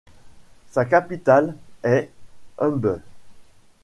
Sa 0.71 0.83
capitale 0.85 1.55
est 1.83 2.09
Yumbe. 2.59 3.01